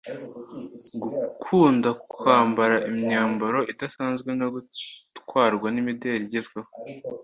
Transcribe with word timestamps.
Gukunda 1.13 1.89
kwambara 2.13 2.75
imyambaro 2.89 3.59
idasanzwe, 3.71 4.29
no 4.39 4.47
gutwarwa 4.53 5.67
n’imideri 5.71 6.23
igezweho, 6.27 6.71